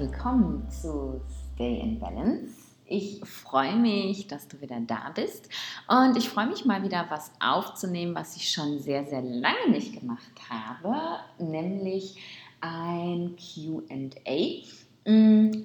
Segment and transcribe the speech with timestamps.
[0.00, 2.54] Willkommen zu Stay in Balance.
[2.86, 5.50] Ich freue mich, dass du wieder da bist
[5.88, 10.00] und ich freue mich mal wieder was aufzunehmen, was ich schon sehr, sehr lange nicht
[10.00, 10.96] gemacht habe,
[11.38, 12.16] nämlich
[12.62, 14.64] ein QA.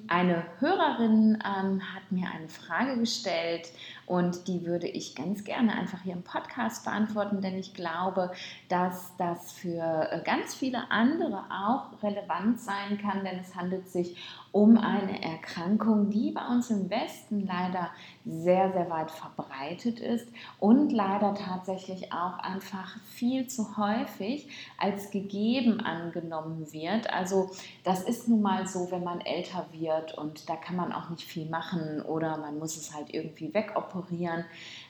[0.08, 3.68] Eine Hörerin ähm, hat mir eine Frage gestellt
[4.06, 8.32] und die würde ich ganz gerne einfach hier im Podcast beantworten, denn ich glaube,
[8.68, 14.16] dass das für äh, ganz viele andere auch relevant sein kann, denn es handelt sich
[14.56, 17.90] um eine Erkrankung, die bei uns im Westen leider
[18.24, 20.26] sehr, sehr weit verbreitet ist
[20.58, 24.48] und leider tatsächlich auch einfach viel zu häufig
[24.78, 27.12] als gegeben angenommen wird.
[27.12, 27.50] Also
[27.84, 31.24] das ist nun mal so, wenn man älter wird und da kann man auch nicht
[31.24, 34.46] viel machen oder man muss es halt irgendwie wegoperieren.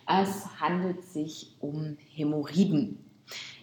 [0.06, 3.04] Es handelt sich um Hämorrhoiden.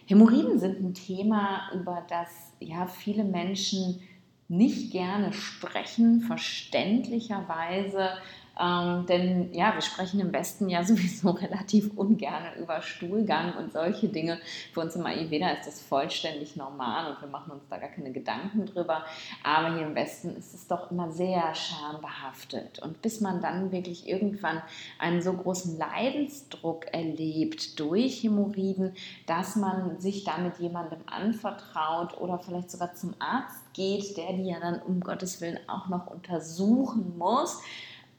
[0.04, 2.28] Hämorrhoiden sind ein Thema, über das
[2.60, 4.02] ja viele Menschen
[4.48, 8.10] nicht gerne sprechen, verständlicherweise
[8.60, 14.08] ähm, denn ja, wir sprechen im Westen ja sowieso relativ ungern über Stuhlgang und solche
[14.08, 14.38] Dinge.
[14.72, 18.12] Für uns im Ayurveda ist das vollständig normal und wir machen uns da gar keine
[18.12, 19.04] Gedanken drüber.
[19.42, 22.78] Aber hier im Westen ist es doch immer sehr schambehaftet.
[22.80, 24.62] Und bis man dann wirklich irgendwann
[24.98, 28.94] einen so großen Leidensdruck erlebt durch Hämorrhoiden,
[29.26, 34.60] dass man sich damit jemandem anvertraut oder vielleicht sogar zum Arzt geht, der die ja
[34.60, 37.60] dann um Gottes Willen auch noch untersuchen muss,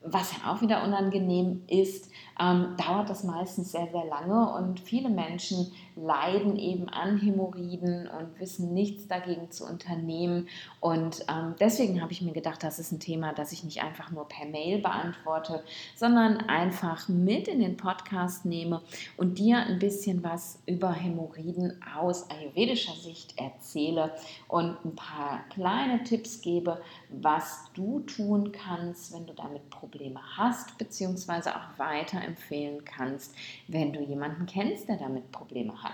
[0.05, 5.09] was ja auch wieder unangenehm ist, ähm, dauert das meistens sehr, sehr lange und viele
[5.09, 10.47] Menschen leiden eben an Hämorrhoiden und wissen nichts dagegen zu unternehmen.
[10.81, 14.11] Und ähm, deswegen habe ich mir gedacht, das ist ein Thema, das ich nicht einfach
[14.11, 15.63] nur per Mail beantworte,
[15.95, 18.81] sondern einfach mit in den Podcast nehme
[19.15, 24.11] und dir ein bisschen was über Hämorrhoiden aus ayurvedischer Sicht erzähle
[24.47, 30.77] und ein paar kleine Tipps gebe, was du tun kannst, wenn du damit Probleme hast,
[30.77, 33.33] beziehungsweise auch weiterempfehlen kannst,
[33.67, 35.84] wenn du jemanden kennst, der damit Probleme hat.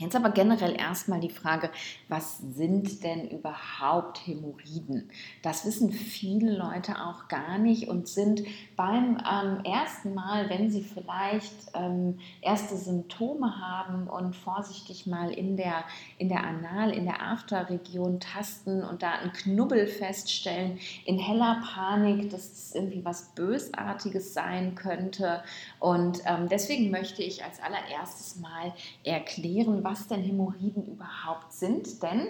[0.00, 1.68] Jetzt aber generell erstmal die Frage,
[2.08, 5.10] was sind denn überhaupt Hämorrhoiden?
[5.42, 8.42] Das wissen viele Leute auch gar nicht und sind
[8.76, 15.58] beim ähm, ersten Mal, wenn sie vielleicht ähm, erste Symptome haben und vorsichtig mal in
[15.58, 15.84] der,
[16.16, 22.30] in der Anal, in der Afterregion tasten und da einen Knubbel feststellen, in heller Panik,
[22.30, 25.42] dass es irgendwie was Bösartiges sein könnte.
[25.78, 28.72] Und ähm, deswegen möchte ich als allererstes mal
[29.04, 32.02] erklären, was denn Hämorrhoiden überhaupt sind.
[32.02, 32.28] Denn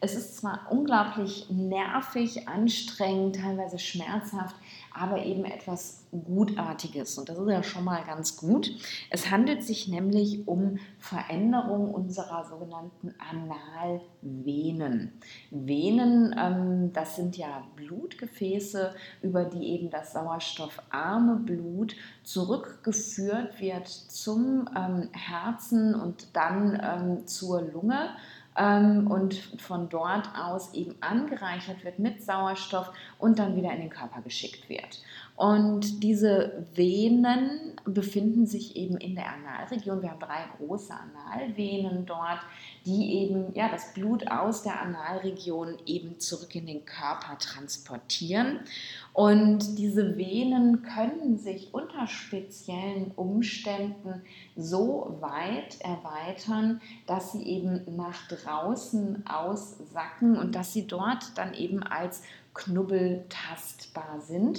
[0.00, 4.54] es ist zwar unglaublich nervig, anstrengend, teilweise schmerzhaft,
[4.92, 7.16] aber eben etwas Gutartiges.
[7.18, 8.70] Und das ist ja schon mal ganz gut.
[9.10, 15.12] Es handelt sich nämlich um Veränderung unserer sogenannten Analvenen.
[15.50, 24.68] Venen, ähm, das sind ja Blutgefäße, über die eben das sauerstoffarme Blut zurückgeführt wird zum
[24.76, 28.10] ähm, Herzen und dann ähm, zur Lunge
[28.56, 34.22] und von dort aus eben angereichert wird mit Sauerstoff und dann wieder in den Körper
[34.22, 35.00] geschickt wird.
[35.40, 40.02] Und diese Venen befinden sich eben in der Analregion.
[40.02, 42.40] Wir haben drei große Analvenen dort,
[42.84, 48.60] die eben ja, das Blut aus der Analregion eben zurück in den Körper transportieren.
[49.14, 54.20] Und diese Venen können sich unter speziellen Umständen
[54.56, 61.82] so weit erweitern, dass sie eben nach draußen aussacken und dass sie dort dann eben
[61.82, 64.58] als Knubbel tastbar sind.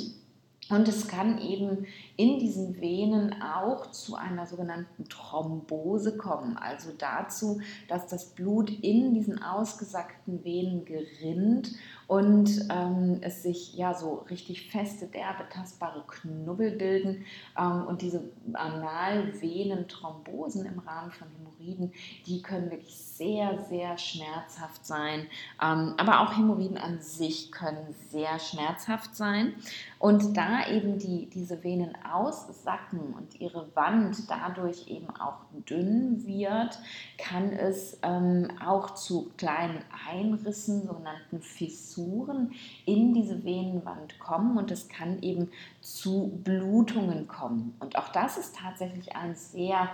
[0.70, 1.86] Und es kann eben
[2.16, 9.14] in diesen Venen auch zu einer sogenannten Thrombose kommen, also dazu, dass das Blut in
[9.14, 11.72] diesen ausgesackten Venen gerinnt
[12.12, 17.24] und ähm, es sich ja so richtig feste, derbe, tastbare Knubbel bilden.
[17.58, 21.94] Ähm, und diese Analvenenthrombosen im Rahmen von Hämorrhoiden,
[22.26, 25.28] die können wirklich sehr, sehr schmerzhaft sein.
[25.62, 29.54] Ähm, aber auch Hämorrhoiden an sich können sehr schmerzhaft sein.
[30.02, 36.80] Und da eben die, diese Venen aussacken und ihre Wand dadurch eben auch dünn wird,
[37.20, 42.52] kann es ähm, auch zu kleinen Einrissen, sogenannten Fissuren,
[42.88, 45.52] in diese Venenwand kommen und es kann eben
[45.82, 47.76] zu Blutungen kommen.
[47.80, 49.88] Und auch das ist tatsächlich ein sehr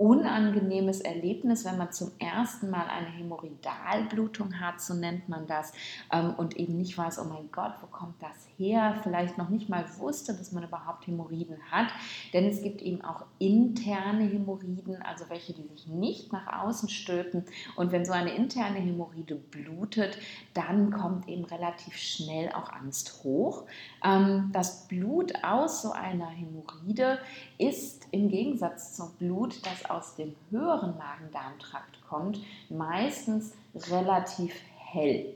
[0.00, 5.74] unangenehmes Erlebnis, wenn man zum ersten Mal eine Hämorrhoidalblutung hat, so nennt man das,
[6.10, 8.98] ähm, und eben nicht weiß, oh mein Gott, wo kommt das her?
[9.02, 11.88] Vielleicht noch nicht mal wusste, dass man überhaupt Hämorrhoiden hat,
[12.32, 17.44] denn es gibt eben auch interne Hämorrhoiden, also welche, die sich nicht nach außen stülpen.
[17.76, 20.16] Und wenn so eine interne Hämorrhoide blutet,
[20.54, 23.66] dann kommt eben relativ schnell auch Angst hoch.
[24.02, 27.18] Ähm, das Blut aus so einer Hämorrhoide
[27.58, 35.34] ist im Gegensatz zum Blut, das aus dem höheren Magen-Darm-Trakt kommt, meistens relativ hell.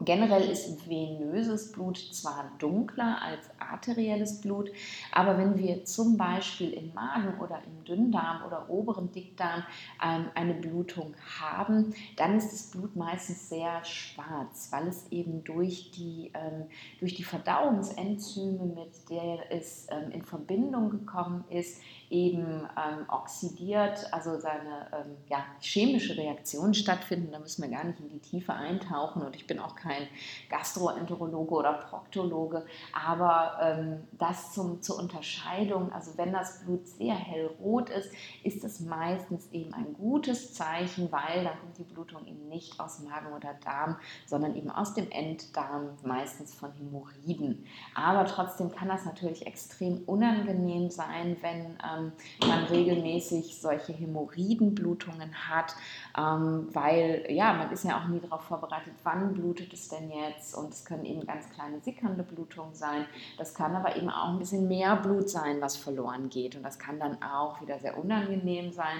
[0.00, 4.70] Generell ist venöses Blut zwar dunkler als arterielles Blut,
[5.10, 9.62] aber wenn wir zum Beispiel im Magen oder im Dünndarm oder oberen Dickdarm
[10.04, 15.90] ähm, eine Blutung haben, dann ist das Blut meistens sehr schwarz, weil es eben durch
[15.92, 16.66] die, ähm,
[17.00, 21.80] durch die Verdauungsenzyme, mit der es ähm, in Verbindung gekommen ist,
[22.10, 27.32] eben ähm, oxidiert, also seine ähm, ja, chemische Reaktionen stattfinden.
[27.32, 30.06] Da müssen wir gar nicht in die Tiefe eintauchen und ich bin auch kein
[30.48, 37.90] Gastroenterologe oder Proktologe, aber ähm, das zum, zur Unterscheidung, also wenn das Blut sehr hellrot
[37.90, 38.12] ist,
[38.44, 43.00] ist es meistens eben ein gutes Zeichen, weil dann kommt die Blutung eben nicht aus
[43.00, 47.66] Magen oder Darm, sondern eben aus dem Enddarm, meistens von Hämorrhoiden.
[47.94, 52.12] Aber trotzdem kann das natürlich extrem unangenehm sein, wenn ähm, ähm,
[52.46, 55.74] man regelmäßig solche Hämorrhoidenblutungen hat,
[56.16, 60.54] ähm, weil ja, man ist ja auch nie darauf vorbereitet, wann blutet es denn jetzt
[60.54, 63.06] und es können eben ganz kleine sickernde Blutungen sein.
[63.38, 66.78] Das kann aber eben auch ein bisschen mehr Blut sein, was verloren geht und das
[66.78, 68.96] kann dann auch wieder sehr unangenehm sein.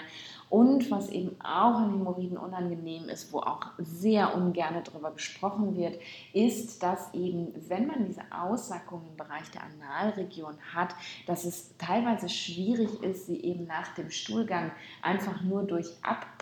[0.48, 5.98] Und was eben auch an Hämorrhoiden unangenehm ist, wo auch sehr ungern darüber gesprochen wird,
[6.32, 10.94] ist, dass eben, wenn man diese Aussackung im Bereich der Analregion hat,
[11.26, 14.70] dass es teilweise schwierig ist, sie eben nach dem Stuhlgang
[15.02, 15.88] einfach nur durch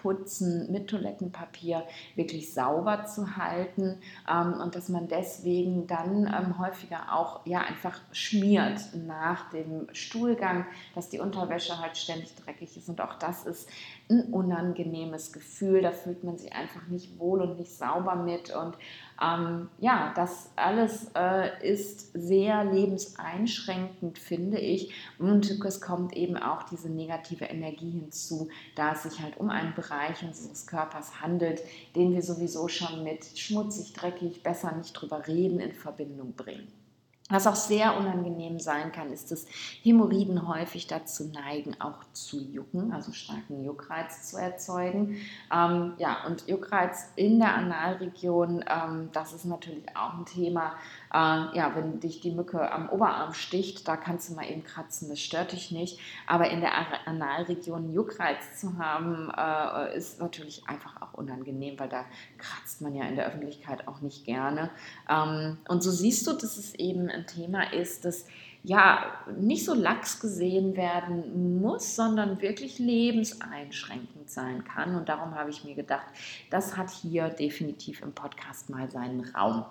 [0.04, 1.84] Abputzen mit Toilettenpapier
[2.14, 3.98] wirklich sauber zu halten
[4.30, 10.66] ähm, und dass man deswegen dann ähm, häufiger auch ja einfach schmiert nach dem Stuhlgang,
[10.94, 13.68] dass die Unterwäsche halt ständig dreckig ist und auch das ist
[14.10, 15.82] ein unangenehmes Gefühl.
[15.82, 18.54] Da fühlt man sich einfach nicht wohl und nicht sauber mit.
[18.54, 18.76] Und
[19.22, 24.92] ähm, ja, das alles äh, ist sehr lebenseinschränkend, finde ich.
[25.18, 29.74] Und es kommt eben auch diese negative Energie hinzu, da es sich halt um einen
[29.74, 31.62] Bereich unseres Körpers handelt,
[31.94, 36.83] den wir sowieso schon mit schmutzig, dreckig, besser nicht drüber reden in Verbindung bringen.
[37.30, 39.46] Was auch sehr unangenehm sein kann, ist, dass
[39.82, 45.16] Hämorrhoiden häufig dazu neigen, auch zu jucken, also starken Juckreiz zu erzeugen.
[45.50, 50.74] Ähm, ja, und Juckreiz in der Analregion, ähm, das ist natürlich auch ein Thema,
[51.14, 55.08] äh, ja, wenn dich die Mücke am Oberarm sticht, da kannst du mal eben kratzen,
[55.08, 56.00] das stört dich nicht.
[56.26, 56.72] Aber in der
[57.06, 62.04] Analregion Juckreiz zu haben, äh, ist natürlich einfach auch unangenehm, weil da
[62.36, 64.70] kratzt man ja in der Öffentlichkeit auch nicht gerne.
[65.08, 68.26] Ähm, und so siehst du, dass es eben ein Thema ist, das
[68.64, 69.04] ja
[69.36, 74.96] nicht so lax gesehen werden muss, sondern wirklich lebenseinschränkend sein kann.
[74.96, 76.06] Und darum habe ich mir gedacht,
[76.50, 79.64] das hat hier definitiv im Podcast mal seinen Raum.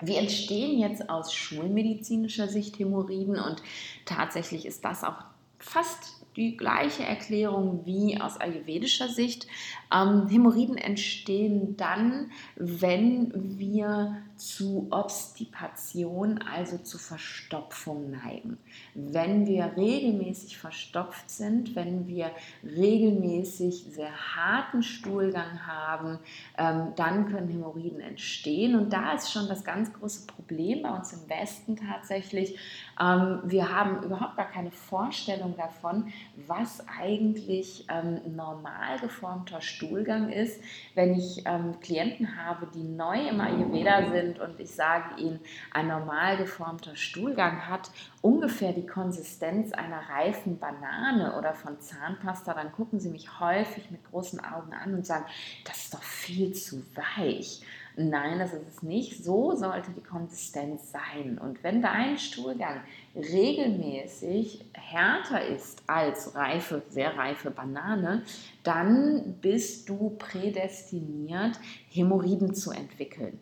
[0.00, 3.38] Wie entstehen jetzt aus schulmedizinischer Sicht Hämorrhoiden?
[3.38, 3.62] Und
[4.04, 5.16] tatsächlich ist das auch
[5.58, 9.46] fast die gleiche Erklärung wie aus ayurvedischer Sicht.
[9.92, 18.58] Ähm, Hämorrhoiden entstehen dann, wenn wir zu Obstipation, also zu Verstopfung neigen.
[18.94, 22.30] Wenn wir regelmäßig verstopft sind, wenn wir
[22.62, 26.18] regelmäßig sehr harten Stuhlgang haben,
[26.58, 28.76] ähm, dann können Hämorrhoiden entstehen.
[28.76, 32.58] Und da ist schon das ganz große Problem bei uns im Westen tatsächlich.
[33.00, 36.12] Ähm, wir haben überhaupt gar keine Vorstellung davon,
[36.46, 40.60] was eigentlich ähm, normal geformter Stuhlgang ist.
[40.94, 45.40] Wenn ich ähm, Klienten habe, die neu im Ayurveda sind und ich sage ihnen,
[45.72, 47.90] ein normal geformter Stuhlgang hat
[48.20, 54.04] ungefähr die Konsistenz einer reifen Banane oder von Zahnpasta, dann gucken sie mich häufig mit
[54.10, 55.24] großen Augen an und sagen,
[55.64, 57.62] das ist doch viel zu weich.
[57.98, 59.24] Nein, das ist es nicht.
[59.24, 61.38] So sollte die Konsistenz sein.
[61.38, 62.82] Und wenn dein Stuhlgang
[63.14, 68.22] regelmäßig härter ist als reife, sehr reife Banane,
[68.62, 73.40] dann bist du prädestiniert, Hämorrhoiden zu entwickeln.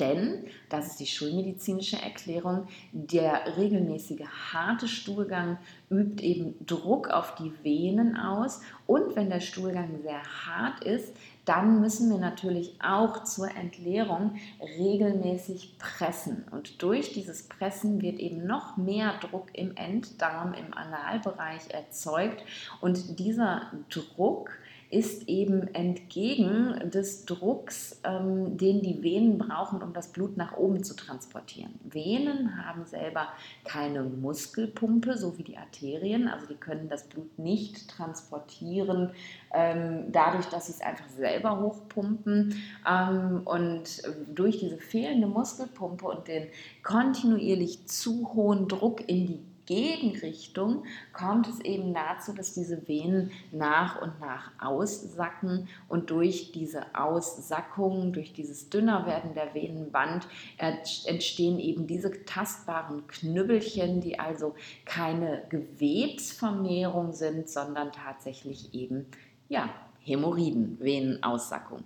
[0.00, 5.58] Denn, das ist die schulmedizinische Erklärung, der regelmäßige harte Stuhlgang
[5.90, 8.60] übt eben Druck auf die Venen aus.
[8.86, 14.36] Und wenn der Stuhlgang sehr hart ist, dann müssen wir natürlich auch zur Entleerung
[14.78, 16.44] regelmäßig pressen.
[16.52, 22.44] Und durch dieses Pressen wird eben noch mehr Druck im Enddarm, im Analbereich erzeugt.
[22.80, 24.50] Und dieser Druck
[24.92, 30.84] ist eben entgegen des Drucks, ähm, den die Venen brauchen, um das Blut nach oben
[30.84, 31.72] zu transportieren.
[31.82, 33.28] Venen haben selber
[33.64, 39.12] keine Muskelpumpe, so wie die Arterien, also die können das Blut nicht transportieren,
[39.54, 42.54] ähm, dadurch, dass sie es einfach selber hochpumpen.
[42.86, 46.48] Ähm, und durch diese fehlende Muskelpumpe und den
[46.82, 54.00] kontinuierlich zu hohen Druck in die Gegenrichtung kommt es eben dazu, dass diese Venen nach
[54.02, 60.26] und nach aussacken und durch diese Aussackung, durch dieses Dünnerwerden der Venenwand
[60.58, 64.54] entstehen eben diese tastbaren Knüppelchen, die also
[64.84, 69.06] keine Gewebsvermehrung sind, sondern tatsächlich eben
[69.48, 69.68] ja,
[70.00, 71.84] Hämorrhoiden, Venenaussackung.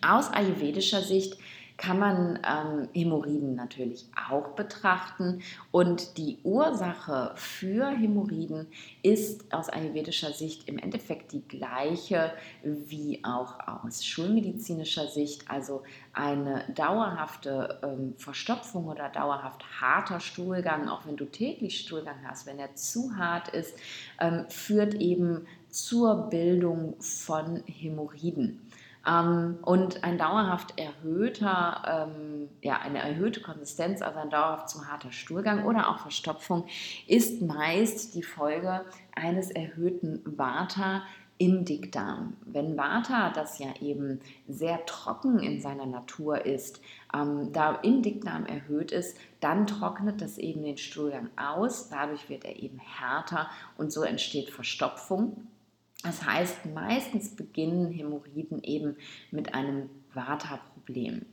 [0.00, 1.38] Aus ayurvedischer Sicht
[1.82, 5.42] kann man ähm, Hämorrhoiden natürlich auch betrachten.
[5.72, 8.68] Und die Ursache für Hämorrhoiden
[9.02, 15.50] ist aus ayurvedischer Sicht im Endeffekt die gleiche wie auch aus schulmedizinischer Sicht.
[15.50, 22.46] Also eine dauerhafte ähm, Verstopfung oder dauerhaft harter Stuhlgang, auch wenn du täglich Stuhlgang hast,
[22.46, 23.76] wenn er zu hart ist,
[24.20, 28.60] ähm, führt eben zur Bildung von Hämorrhoiden.
[29.06, 35.12] Ähm, und ein dauerhaft erhöhter, ähm, ja, eine erhöhte Konsistenz, also ein dauerhaft zu harter
[35.12, 36.66] Stuhlgang oder auch Verstopfung,
[37.06, 41.02] ist meist die Folge eines erhöhten Vata
[41.38, 42.36] im Dickdarm.
[42.44, 46.80] Wenn Vata, das ja eben sehr trocken in seiner Natur ist,
[47.12, 51.88] ähm, da im Dickdarm erhöht ist, dann trocknet das eben den Stuhlgang aus.
[51.88, 55.48] Dadurch wird er eben härter und so entsteht Verstopfung.
[56.02, 58.96] Das heißt, meistens beginnen Hämorrhoiden eben
[59.30, 61.26] mit einem Vata-Problem.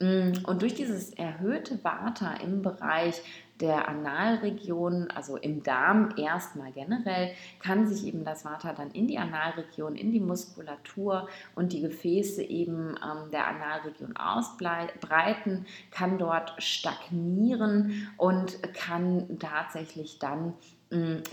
[0.00, 3.22] Mm, und durch dieses erhöhte Vata im Bereich
[3.60, 9.18] der Analregion, also im Darm erstmal generell, kann sich eben das Vata dann in die
[9.18, 18.08] Analregion, in die Muskulatur und die Gefäße eben ähm, der Analregion ausbreiten, kann dort stagnieren
[18.16, 20.54] und kann tatsächlich dann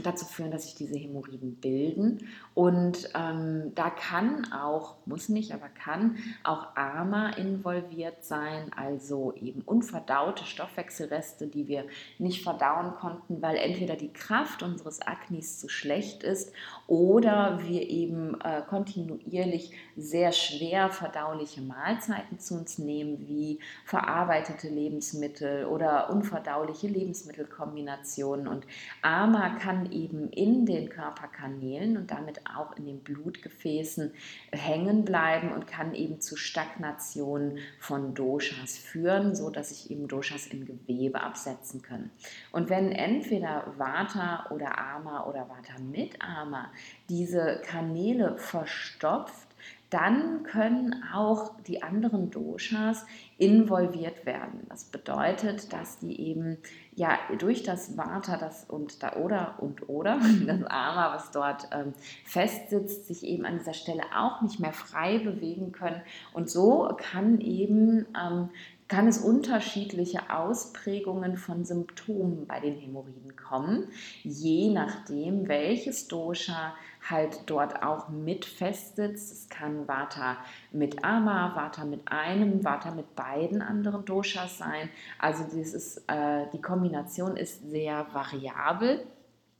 [0.03, 2.27] dazu führen, dass sich diese Hämorrhoiden bilden.
[2.53, 9.61] Und ähm, da kann auch, muss nicht, aber kann auch AMA involviert sein, also eben
[9.61, 11.85] unverdaute Stoffwechselreste, die wir
[12.19, 16.53] nicht verdauen konnten, weil entweder die Kraft unseres Aknis zu schlecht ist
[16.87, 25.65] oder wir eben äh, kontinuierlich sehr schwer verdauliche Mahlzeiten zu uns nehmen, wie verarbeitete Lebensmittel
[25.65, 28.47] oder unverdauliche Lebensmittelkombinationen.
[28.47, 28.65] Und
[29.01, 34.13] AMA kann eben in den Körperkanälen und damit auch in den Blutgefäßen
[34.53, 40.47] hängen bleiben und kann eben zu Stagnation von Doshas führen, so dass sich eben Doshas
[40.47, 42.11] im Gewebe absetzen können.
[42.53, 46.71] Und wenn entweder Vata oder Ama oder Vata mit Ama
[47.09, 49.47] diese Kanäle verstopft,
[49.89, 53.05] dann können auch die anderen Doshas
[53.37, 54.65] involviert werden.
[54.67, 56.57] Das bedeutet, dass die eben
[56.95, 61.93] ja durch das Vata das und da oder und oder das Ama, was dort ähm,
[62.25, 66.01] festsitzt, sich eben an dieser Stelle auch nicht mehr frei bewegen können.
[66.33, 68.49] Und so kann eben ähm,
[68.87, 73.87] kann es unterschiedliche Ausprägungen von Symptomen bei den Hämorrhoiden kommen,
[74.23, 76.73] je nachdem, welches Dosha
[77.09, 79.31] halt dort auch mit festsitzt.
[79.31, 80.37] Es kann Vata
[80.71, 84.89] mit Ama, Vata mit einem, Vata mit beiden anderen Doshas sein.
[85.19, 89.05] Also dieses, äh, die Kombination ist sehr variabel.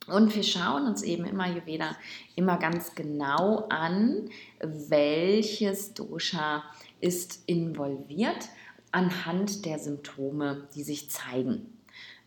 [0.06, 1.94] Und wir schauen uns eben immer Ayurveda
[2.34, 4.30] immer ganz genau an,
[4.60, 6.64] welches Dosha
[7.00, 8.48] ist involviert
[8.92, 11.72] anhand der Symptome, die sich zeigen.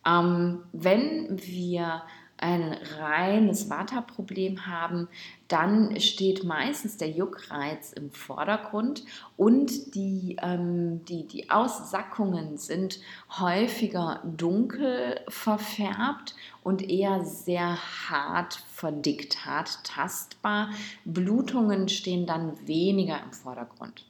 [0.05, 2.03] Ähm, wenn wir
[2.41, 5.07] ein reines Vata-Problem haben,
[5.47, 9.03] dann steht meistens der Juckreiz im Vordergrund
[9.37, 12.99] und die, ähm, die, die Aussackungen sind
[13.39, 17.77] häufiger dunkel verfärbt und eher sehr
[18.09, 20.69] hart verdickt, hart tastbar.
[21.05, 24.05] Blutungen stehen dann weniger im Vordergrund.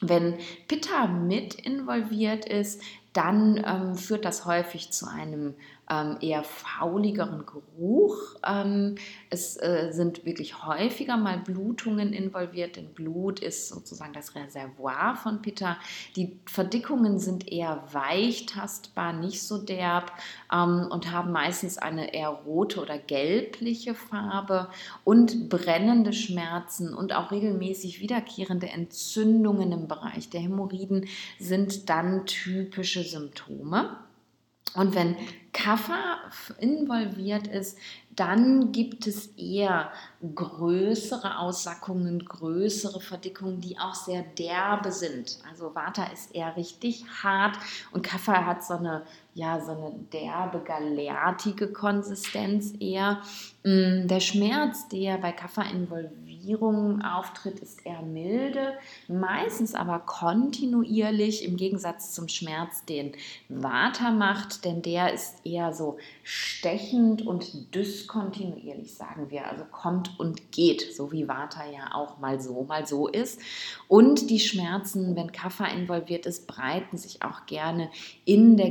[0.00, 2.82] Wenn Pitta mit involviert ist,
[3.12, 5.54] dann ähm, führt das häufig zu einem
[5.90, 8.16] ähm, eher fauligeren Geruch.
[8.46, 8.96] Ähm,
[9.30, 15.42] es äh, sind wirklich häufiger mal Blutungen involviert, denn Blut ist sozusagen das Reservoir von
[15.42, 15.76] Pitta.
[16.16, 20.12] Die Verdickungen sind eher weich tastbar, nicht so derb
[20.52, 24.68] ähm, und haben meistens eine eher rote oder gelbliche Farbe
[25.04, 31.06] und brennende Schmerzen und auch regelmäßig wiederkehrende Entzündungen im Bereich der Hämorrhoiden
[31.38, 33.96] sind dann typische Symptome.
[34.74, 35.16] Und wenn
[35.54, 36.18] Kaffer
[36.58, 37.78] involviert ist,
[38.10, 39.90] dann gibt es eher
[40.34, 45.38] größere Aussackungen, größere Verdickungen, die auch sehr derbe sind.
[45.48, 47.56] Also Vata ist eher richtig hart
[47.92, 53.20] und Kaffer hat so eine, ja, so eine derbe, galertige Konsistenz eher.
[53.64, 58.74] Mm, der Schmerz, der bei Kaffer Involvierung auftritt, ist eher milde,
[59.08, 63.12] meistens aber kontinuierlich im Gegensatz zum Schmerz, den
[63.48, 69.50] Vata macht, denn der ist eher so stechend und diskontinuierlich, sagen wir.
[69.50, 73.40] Also kommt und geht, so wie Vata ja auch mal so, mal so ist.
[73.88, 77.90] Und die Schmerzen, wenn Kapha involviert ist, breiten sich auch gerne
[78.24, 78.70] in der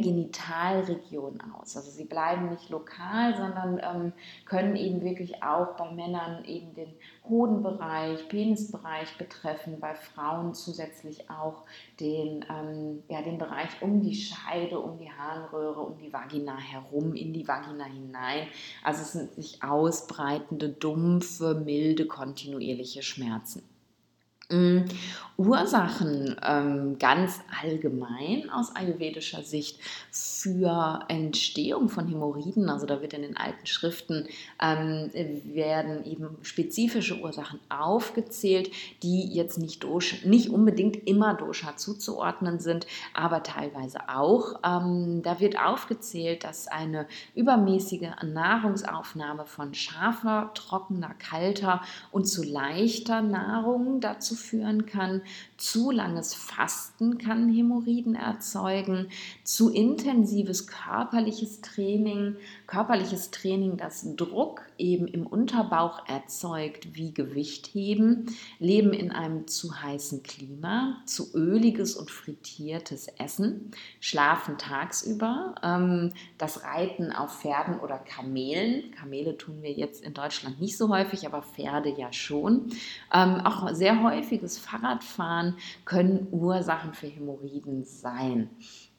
[0.54, 1.76] Genitalregion aus.
[1.76, 4.14] Also sie bleiben nicht lokal, sondern ähm,
[4.46, 6.94] können eben wirklich auch bei Männern eben den
[7.28, 11.64] Hodenbereich, Penisbereich betreffen, bei Frauen zusätzlich auch
[12.00, 17.16] den, ähm, ja, den Bereich um die Scheide, um die Harnröhre, um die Vagina herum,
[17.16, 18.48] in die Vagina hinein.
[18.84, 23.64] Also es sind sich ausbreitende, dumpfe, milde, kontinuierliche Schmerzen.
[24.50, 24.82] Mm,
[25.36, 29.80] Ursachen ähm, ganz allgemein aus ayurvedischer Sicht
[30.12, 34.28] für Entstehung von Hämorrhoiden, also da wird in den alten Schriften
[34.62, 38.70] ähm, werden eben spezifische Ursachen aufgezählt,
[39.02, 42.86] die jetzt nicht, Dosha, nicht unbedingt immer Dosha zuzuordnen sind,
[43.16, 44.60] aber teilweise auch.
[44.64, 51.82] Ähm, da wird aufgezählt, dass eine übermäßige Nahrungsaufnahme von scharfer, trockener, kalter
[52.12, 55.22] und zu leichter Nahrung dazu führen kann.
[55.58, 59.08] Zu langes Fasten kann Hämorrhoiden erzeugen.
[59.44, 62.36] Zu intensives körperliches Training,
[62.68, 70.24] körperliches Training, das Druck eben im Unterbauch erzeugt, wie Gewichtheben, Leben in einem zu heißen
[70.24, 73.72] Klima, zu öliges und frittiertes Essen,
[74.02, 78.92] Schlafen tagsüber, ähm, das Reiten auf Pferden oder Kamelen.
[78.92, 82.70] Kamele tun wir jetzt in Deutschland nicht so häufig, aber Pferde ja schon.
[83.14, 88.50] Ähm, auch sehr häufiges Fahrradfahren können Ursachen für Hämorrhoiden sein.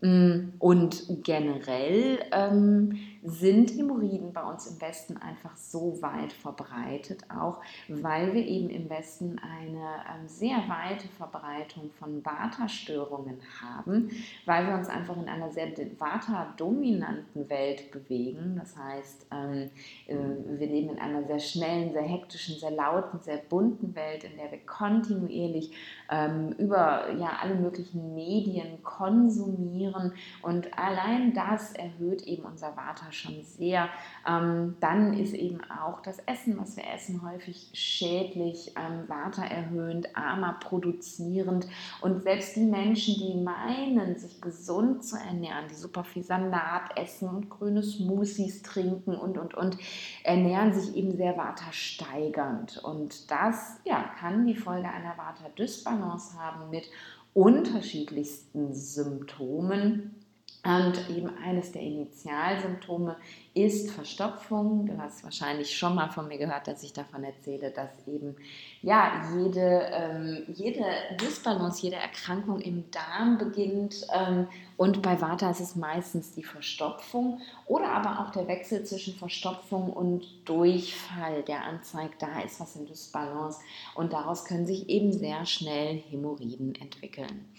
[0.01, 7.61] Mm, und generell ähm, sind Hämorrhoiden bei uns im Westen einfach so weit verbreitet, auch
[7.89, 14.11] weil wir eben im Westen eine ähm, sehr weite Verbreitung von Vata-Störungen haben,
[14.45, 18.57] weil wir uns einfach in einer sehr Vata-dominanten Welt bewegen.
[18.59, 19.71] Das heißt, ähm,
[20.07, 20.17] äh,
[20.59, 24.51] wir leben in einer sehr schnellen, sehr hektischen, sehr lauten, sehr bunten Welt, in der
[24.51, 25.73] wir kontinuierlich
[26.11, 29.94] ähm, über ja, alle möglichen Medien konsumieren
[30.43, 33.89] und allein das erhöht eben unser Vata schon sehr.
[34.27, 40.09] Ähm, dann ist eben auch das Essen, was wir essen, häufig schädlich, ähm, Vata erhöhend,
[40.17, 41.67] Ama produzierend.
[42.01, 47.29] Und selbst die Menschen, die meinen, sich gesund zu ernähren, die super viel Salat essen
[47.29, 49.79] und grüne Smoothies trinken und und und,
[50.23, 52.79] ernähren sich eben sehr Vata steigernd.
[52.83, 56.85] Und das ja, kann die Folge einer Vata-Dysbalance haben mit
[57.35, 60.24] unterschiedlichsten Symptomen
[60.65, 63.17] und eben eines der Initialsymptome
[63.53, 64.87] ist Verstopfung.
[64.87, 68.35] Du hast wahrscheinlich schon mal von mir gehört, dass ich davon erzähle, dass eben
[68.81, 70.83] ja, jede, ähm, jede
[71.21, 74.07] Dysbalance, jede Erkrankung im Darm beginnt.
[74.15, 74.49] Ähm,
[74.79, 79.93] und bei Vata ist es meistens die Verstopfung oder aber auch der Wechsel zwischen Verstopfung
[79.93, 83.61] und Durchfall, der anzeigt, da ist was in Dysbalance.
[83.95, 87.53] Und daraus können sich eben sehr schnell Hämorrhoiden entwickeln.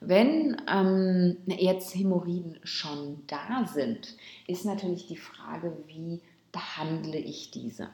[0.00, 6.20] Wenn ähm, jetzt Hämorrhoiden schon da sind, ist natürlich die Frage, wie
[6.52, 7.90] behandle ich diese?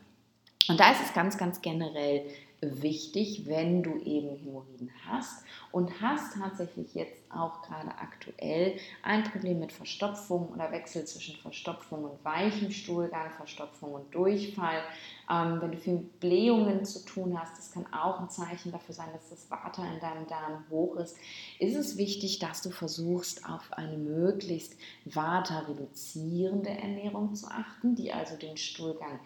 [0.69, 2.23] Und da ist es ganz, ganz generell
[2.61, 9.61] wichtig, wenn du eben Hämorrhoiden hast und hast tatsächlich jetzt auch gerade aktuell ein Problem
[9.61, 14.83] mit Verstopfung oder Wechsel zwischen Verstopfung und weichem Stuhlgang, Verstopfung und Durchfall.
[15.29, 18.95] Ähm, wenn du viel mit Blähungen zu tun hast, das kann auch ein Zeichen dafür
[18.95, 21.17] sein, dass das Water in deinem Darm hoch ist,
[21.59, 28.37] ist es wichtig, dass du versuchst, auf eine möglichst Vata-reduzierende Ernährung zu achten, die also
[28.37, 29.19] den Stuhlgang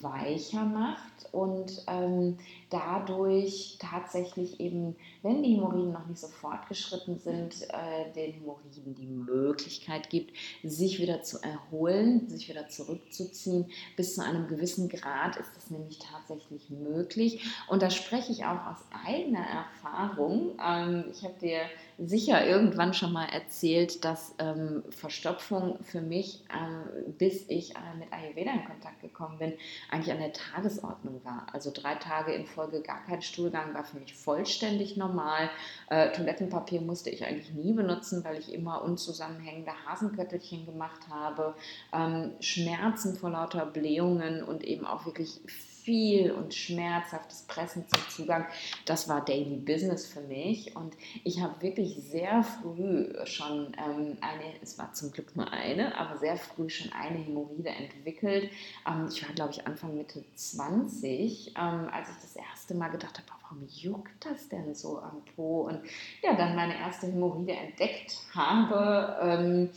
[0.00, 2.38] weicher macht und ähm,
[2.70, 9.06] dadurch tatsächlich eben wenn die Hämorrhoiden noch nicht so fortgeschritten sind, äh, den Hämorrhoiden die
[9.06, 13.70] Möglichkeit gibt, sich wieder zu erholen, sich wieder zurückzuziehen.
[13.96, 17.42] Bis zu einem gewissen Grad ist das nämlich tatsächlich möglich.
[17.68, 20.58] Und da spreche ich auch aus eigener Erfahrung.
[20.62, 21.62] Ähm, ich habe dir
[21.98, 28.12] sicher irgendwann schon mal erzählt, dass ähm, Verstopfung für mich, äh, bis ich äh, mit
[28.12, 29.52] Ayurveda in Kontakt gekommen bin,
[29.90, 31.46] eigentlich an der Tagesordnung war.
[31.52, 35.50] Also drei Tage in Folge gar kein Stuhlgang war für mich vollständig normal.
[35.88, 41.54] Äh, Toilettenpapier musste ich eigentlich nie benutzen, weil ich immer unzusammenhängende Hasenköttelchen gemacht habe.
[41.92, 48.46] Ähm, Schmerzen vor lauter Blähungen und eben auch wirklich viel und schmerzhaftes Pressen zum Zugang,
[48.86, 50.74] das war Daily Business für mich.
[50.74, 50.94] Und
[51.24, 56.18] ich habe wirklich sehr früh schon ähm, eine, es war zum Glück nur eine, aber
[56.18, 58.50] sehr früh schon eine Hämorrhoide entwickelt.
[58.86, 63.18] Ähm, ich war, glaube ich, Anfang Mitte 20, ähm, als ich das erste Mal gedacht
[63.18, 65.62] habe, warum juckt das denn so am Po?
[65.62, 65.80] Und
[66.22, 69.70] ja, dann meine erste Hämorrhoide entdeckt habe ähm,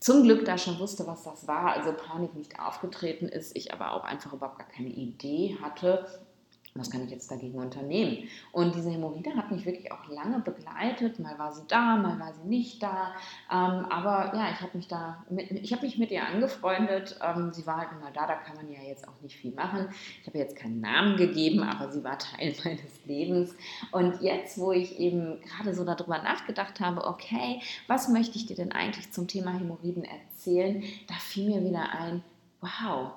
[0.00, 3.92] zum Glück da schon wusste, was das war, also Panik nicht aufgetreten ist, ich aber
[3.92, 6.06] auch einfach überhaupt gar keine Idee hatte,
[6.74, 8.28] was kann ich jetzt dagegen unternehmen?
[8.52, 11.18] Und diese Hämorrhoide hat mich wirklich auch lange begleitet.
[11.18, 13.12] Mal war sie da, mal war sie nicht da.
[13.50, 17.18] Ähm, aber ja, ich habe mich da, mit, ich habe mich mit ihr angefreundet.
[17.22, 19.88] Ähm, sie war halt immer da, da kann man ja jetzt auch nicht viel machen.
[20.20, 23.54] Ich habe jetzt keinen Namen gegeben, aber sie war Teil meines Lebens.
[23.90, 28.56] Und jetzt, wo ich eben gerade so darüber nachgedacht habe, okay, was möchte ich dir
[28.56, 32.22] denn eigentlich zum Thema Hämorrhoiden erzählen, da fiel mir wieder ein,
[32.60, 33.10] wow,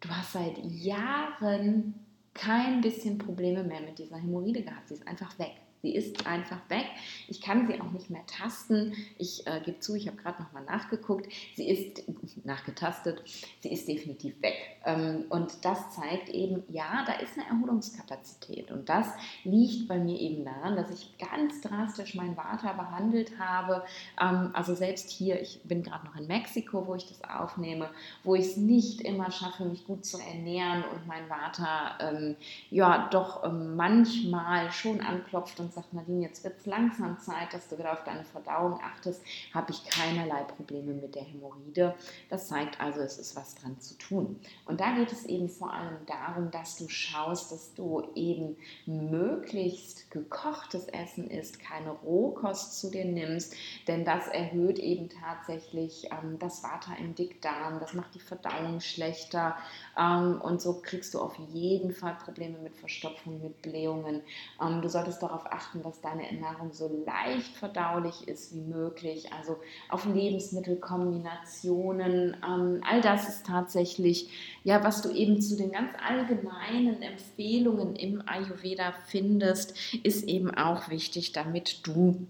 [0.00, 1.94] du hast seit Jahren
[2.34, 4.88] kein bisschen Probleme mehr mit dieser Hämorrhoide gehabt.
[4.88, 5.61] Sie ist einfach weg.
[5.82, 6.86] Sie ist einfach weg.
[7.26, 8.94] Ich kann sie auch nicht mehr tasten.
[9.18, 11.26] Ich äh, gebe zu, ich habe gerade nochmal nachgeguckt.
[11.56, 12.04] Sie ist
[12.44, 13.22] nachgetastet.
[13.60, 14.54] Sie ist definitiv weg.
[14.84, 18.70] Ähm, und das zeigt eben, ja, da ist eine Erholungskapazität.
[18.70, 19.08] Und das
[19.42, 23.82] liegt bei mir eben daran, dass ich ganz drastisch meinen Vater behandelt habe.
[24.20, 27.90] Ähm, also selbst hier, ich bin gerade noch in Mexiko, wo ich das aufnehme,
[28.22, 32.36] wo ich es nicht immer schaffe, mich gut zu ernähren und mein Vater ähm,
[32.70, 37.68] ja doch ähm, manchmal schon anklopft und sagt, Nadine, jetzt wird es langsam Zeit, dass
[37.68, 41.94] du wieder auf deine Verdauung achtest, habe ich keinerlei Probleme mit der Hämorrhoide.
[42.28, 44.40] Das zeigt also, es ist was dran zu tun.
[44.66, 48.56] Und da geht es eben vor allem darum, dass du schaust, dass du eben
[48.86, 53.54] möglichst gekochtes Essen isst, keine Rohkost zu dir nimmst,
[53.88, 59.56] denn das erhöht eben tatsächlich ähm, das Water im Dickdarm, das macht die Verdauung schlechter
[59.98, 64.22] ähm, und so kriegst du auf jeden Fall Probleme mit Verstopfung, mit Blähungen.
[64.60, 69.30] Ähm, du solltest darauf achten, achten, dass deine Ernährung so leicht verdaulich ist wie möglich.
[69.32, 72.36] Also auf Lebensmittelkombinationen.
[72.44, 74.28] Ähm, all das ist tatsächlich,
[74.64, 80.88] ja, was du eben zu den ganz allgemeinen Empfehlungen im Ayurveda findest, ist eben auch
[80.88, 82.26] wichtig, damit du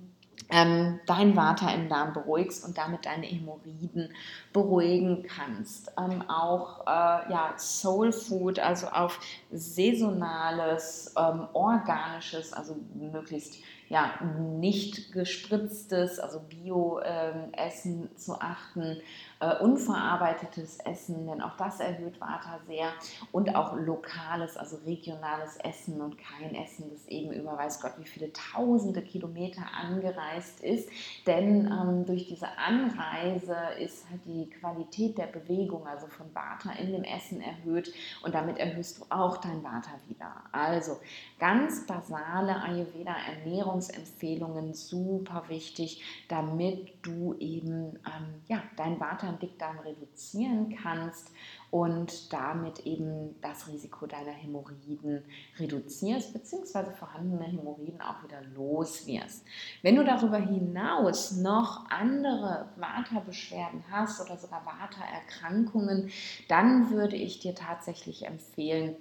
[0.51, 4.13] ähm, dein Vater im Darm beruhigst und damit deine Hämorrhoiden
[4.53, 5.93] beruhigen kannst.
[5.99, 9.19] Ähm, auch äh, ja, Soul Food, also auf
[9.51, 13.59] saisonales, ähm, organisches, also möglichst
[13.93, 18.97] ja, nicht gespritztes, also Bio-Essen ähm, zu achten,
[19.43, 22.93] äh, unverarbeitetes Essen, denn auch das erhöht Vata sehr.
[23.33, 28.07] Und auch lokales, also regionales Essen und kein Essen, das eben über weiß Gott wie
[28.07, 30.89] viele tausende Kilometer angereist ist,
[31.27, 36.93] denn ähm, durch diese Anreise ist halt die Qualität der Bewegung, also von Vata in
[36.93, 37.93] dem Essen erhöht.
[38.23, 40.37] Und damit erhöhst du auch dein Vata wieder.
[40.53, 41.01] Also
[41.41, 50.77] ganz basale Ayurveda-Ernährungsempfehlungen, super wichtig, damit du eben ähm, ja, dein Vata im Dickdarm reduzieren
[50.83, 51.31] kannst
[51.71, 55.25] und damit eben das Risiko deiner Hämorrhoiden
[55.59, 59.45] reduzierst, beziehungsweise vorhandene Hämorrhoiden auch wieder los wirst.
[59.83, 66.11] Wenn du darüber hinaus noch andere Vata-Beschwerden hast oder sogar Vata-Erkrankungen,
[66.49, 68.97] dann würde ich dir tatsächlich empfehlen,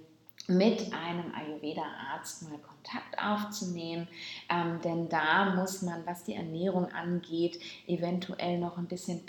[0.48, 4.08] mit einem Ayurveda-Arzt mal Kontakt aufzunehmen,
[4.48, 9.24] ähm, denn da muss man, was die Ernährung angeht, eventuell noch ein bisschen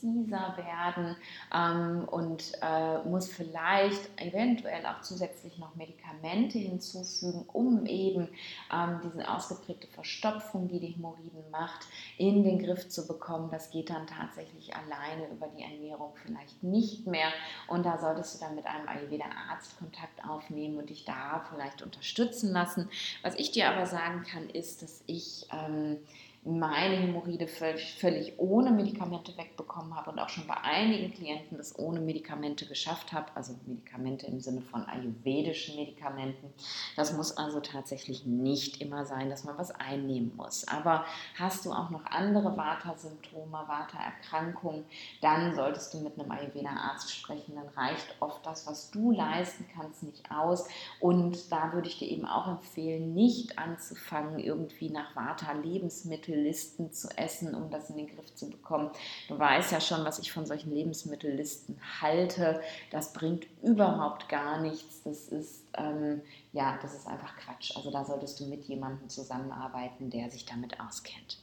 [0.00, 1.16] präziser werden
[1.54, 8.28] ähm, und äh, muss vielleicht eventuell auch zusätzlich noch Medikamente hinzufügen, um eben
[8.72, 11.86] ähm, diese ausgeprägte Verstopfung, die die Hämorrhoiden macht,
[12.18, 13.50] in den Griff zu bekommen.
[13.50, 17.28] Das geht dann tatsächlich alleine über die Ernährung vielleicht nicht mehr
[17.68, 22.52] und da solltest du dann mit einem Ayurveda-Arzt Kontakt aufnehmen und dich da vielleicht unterstützen
[22.52, 22.88] lassen.
[23.22, 25.98] Was ich dir aber sagen kann, ist, dass ich ähm,
[26.42, 32.00] meine Hämorrhoide völlig, ohne Medikamente wegbekommen habe und auch schon bei einigen Klienten das ohne
[32.00, 36.50] Medikamente geschafft habe, also Medikamente im Sinne von ayurvedischen Medikamenten.
[36.96, 40.66] Das muss also tatsächlich nicht immer sein, dass man was einnehmen muss.
[40.66, 41.04] Aber
[41.38, 44.86] hast du auch noch andere Vata-Symptome, Vata-Erkrankungen,
[45.20, 47.56] dann solltest du mit einem Ayurveda-Arzt sprechen.
[47.56, 50.66] Dann reicht oft das, was du leisten kannst, nicht aus.
[51.00, 57.08] Und da würde ich dir eben auch empfehlen, nicht anzufangen, irgendwie nach Vata-Lebensmitteln Lebensmittellisten zu
[57.16, 58.90] essen, um das in den Griff zu bekommen.
[59.28, 62.60] Du weißt ja schon, was ich von solchen Lebensmittellisten halte.
[62.90, 65.02] Das bringt überhaupt gar nichts.
[65.02, 67.76] Das ist ähm, ja, das ist einfach Quatsch.
[67.76, 71.38] Also da solltest du mit jemandem zusammenarbeiten, der sich damit auskennt.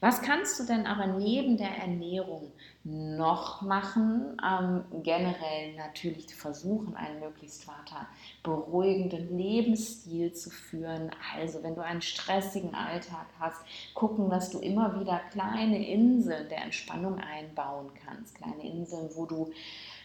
[0.00, 2.50] Was kannst du denn aber neben der Ernährung
[2.84, 4.36] noch machen?
[4.44, 8.08] Ähm, generell natürlich versuchen, einen möglichst weiter
[8.42, 11.10] beruhigenden Lebensstil zu führen.
[11.36, 13.60] Also wenn du einen stressigen Alltag hast,
[13.94, 18.34] gucken, dass du immer wieder kleine Inseln der Entspannung einbauen kannst.
[18.34, 19.52] Kleine Inseln, wo du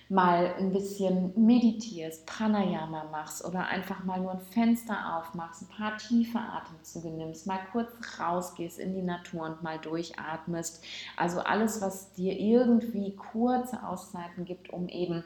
[0.10, 5.98] mal ein bisschen meditierst, Pranayama machst oder einfach mal nur ein Fenster aufmachst, ein paar
[5.98, 10.84] tiefe Atemzüge nimmst, mal kurz rausgehst in die Natur und mal durchatmest.
[11.17, 15.24] Also alles, was dir irgendwie kurze Auszeiten gibt, um eben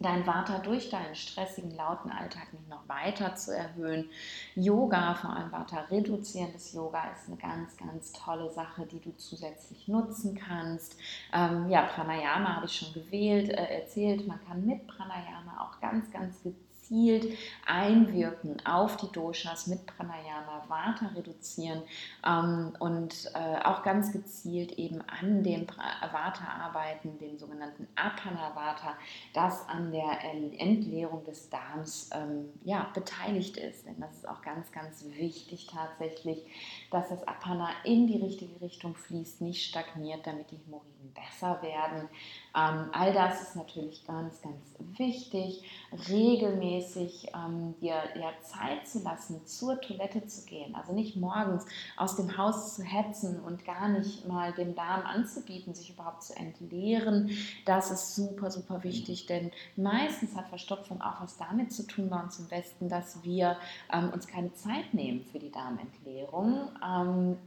[0.00, 4.08] dein Vata durch deinen stressigen, lauten Alltag nicht noch weiter zu erhöhen.
[4.54, 9.86] Yoga, vor allem Vata reduzierendes Yoga, ist eine ganz, ganz tolle Sache, die du zusätzlich
[9.88, 10.96] nutzen kannst.
[11.32, 14.26] Ähm, ja, Pranayama habe ich schon gewählt, äh, erzählt.
[14.26, 20.64] Man kann mit Pranayama auch ganz, ganz gezielt gezielt einwirken auf die Doshas mit Pranayama,
[20.66, 21.82] Vata reduzieren
[22.26, 28.94] ähm, und äh, auch ganz gezielt eben an dem Vata arbeiten, dem sogenannten Apana Vata,
[29.32, 30.18] das an der
[30.58, 33.86] Entleerung des Darms ähm, ja, beteiligt ist.
[33.86, 36.44] Denn das ist auch ganz, ganz wichtig tatsächlich,
[36.90, 42.08] dass das Apana in die richtige Richtung fließt, nicht stagniert, damit die Hämorrhoiden besser werden.
[42.56, 45.62] Ähm, all das ist natürlich ganz, ganz wichtig,
[46.08, 50.74] regelmäßig ähm, dir ja, Zeit zu lassen, zur Toilette zu gehen.
[50.74, 51.64] Also nicht morgens
[51.96, 56.36] aus dem Haus zu hetzen und gar nicht mal dem Darm anzubieten, sich überhaupt zu
[56.36, 57.30] entleeren.
[57.66, 62.20] Das ist super, super wichtig, denn meistens hat Verstopfung auch was damit zu tun bei
[62.20, 63.56] uns im Westen, dass wir
[63.92, 66.68] ähm, uns keine Zeit nehmen für die Darmentleerung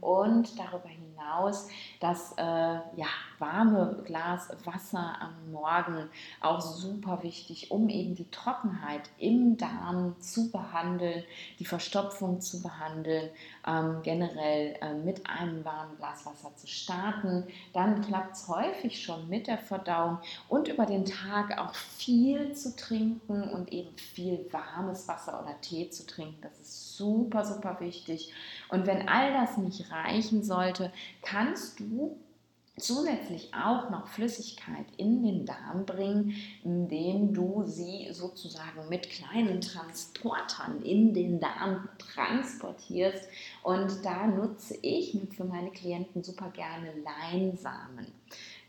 [0.00, 1.68] und darüber hinaus
[2.00, 3.06] das äh, ja,
[3.44, 6.08] warme Glas Wasser am Morgen
[6.40, 11.22] auch super wichtig, um eben die Trockenheit im Darm zu behandeln,
[11.58, 13.28] die Verstopfung zu behandeln,
[13.66, 17.44] ähm, generell äh, mit einem warmen Glas Wasser zu starten.
[17.74, 22.74] Dann klappt es häufig schon mit der Verdauung und über den Tag auch viel zu
[22.76, 26.38] trinken und eben viel warmes Wasser oder Tee zu trinken.
[26.40, 28.32] Das ist super, super wichtig.
[28.70, 30.90] Und wenn all das nicht reichen sollte,
[31.22, 32.16] kannst du
[32.76, 36.34] zusätzlich auch noch Flüssigkeit in den Darm bringen,
[36.64, 43.28] indem du sie sozusagen mit kleinen Transportern in den Darm transportierst.
[43.62, 48.06] Und da nutze ich für meine Klienten super gerne Leinsamen.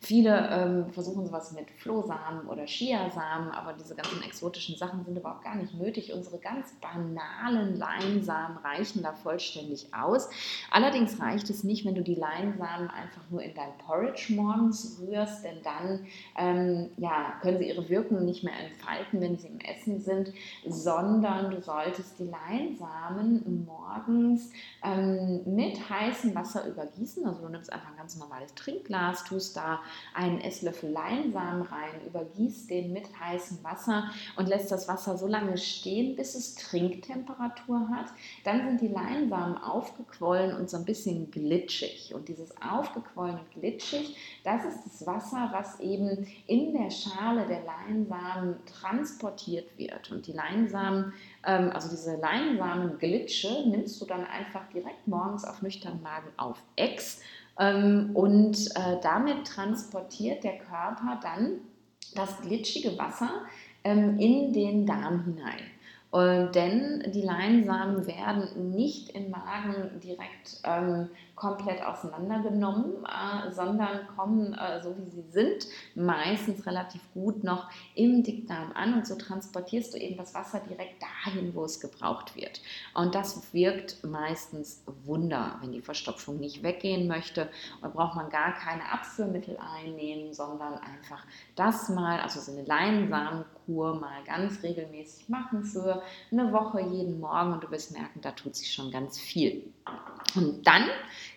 [0.06, 5.44] Viele ähm, versuchen sowas mit Flohsamen oder Chiasamen, aber diese ganzen exotischen Sachen sind überhaupt
[5.44, 6.14] gar nicht nötig.
[6.14, 10.30] Unsere ganz banalen Leinsamen reichen da vollständig aus.
[10.70, 15.44] Allerdings reicht es nicht, wenn du die Leinsamen einfach nur in dein Porridge morgens rührst,
[15.44, 16.06] denn dann
[16.38, 20.32] ähm, ja, können sie ihre Wirkung nicht mehr entfalten, wenn sie im Essen sind,
[20.68, 24.52] sondern du solltest die Leinsamen morgens
[24.84, 27.26] ähm, mit heißem Wasser übergießen.
[27.26, 29.80] Also du nimmst einfach ein ganz normales Trinkglas, tust da
[30.14, 35.58] einen Esslöffel Leinsamen rein, übergießt den mit heißem Wasser und lässt das Wasser so lange
[35.58, 38.08] stehen, bis es Trinktemperatur hat.
[38.44, 42.14] Dann sind die Leinsamen aufgequollen und so ein bisschen glitschig.
[42.14, 47.64] Und dieses aufgequollen und glitschig, das ist das Wasser, was eben in der Schale der
[47.64, 50.12] Leinsamen transportiert wird.
[50.12, 51.14] Und die Leinsamen
[51.46, 57.22] ähm, also diese Leinsamen-Glitsche nimmst du dann einfach direkt morgens auf nüchternen Magen auf Ex
[57.58, 61.62] und äh, damit transportiert der Körper dann
[62.14, 63.30] das glitschige Wasser
[63.84, 65.64] ähm, in den Darm hinein.
[66.12, 74.54] Und denn die Leinsamen werden nicht im Magen direkt ähm, komplett auseinandergenommen, äh, sondern kommen,
[74.54, 79.94] äh, so wie sie sind, meistens relativ gut noch im Dickdarm an und so transportierst
[79.94, 82.62] du eben das Wasser direkt dahin, wo es gebraucht wird.
[82.94, 87.50] Und das wirkt meistens Wunder, wenn die Verstopfung nicht weggehen möchte.
[87.82, 94.00] Da braucht man gar keine Abführmittel einnehmen, sondern einfach das mal, also so eine Leinsamenkur
[94.00, 98.56] mal ganz regelmäßig machen für eine Woche jeden Morgen und du wirst merken, da tut
[98.56, 99.64] sich schon ganz viel.
[100.36, 100.86] Und dann